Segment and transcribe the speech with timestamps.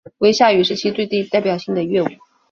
[0.17, 2.07] 为夏禹时最具代表性的乐舞。